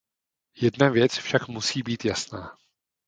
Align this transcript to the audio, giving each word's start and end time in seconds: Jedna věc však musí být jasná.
Jedna 0.61 0.89
věc 0.89 1.17
však 1.17 1.47
musí 1.47 1.83
být 1.83 2.05
jasná. 2.05 2.57